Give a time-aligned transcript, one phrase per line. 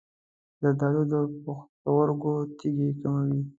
[0.61, 1.13] زردآلو د
[1.43, 3.41] پښتورګو تیږې کموي.